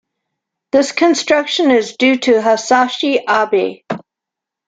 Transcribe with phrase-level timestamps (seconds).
[0.71, 3.83] This construction is due to Hisashi Abe.